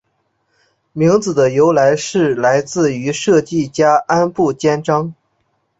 [0.93, 5.13] 名字的由来是来自于设计家安部兼章。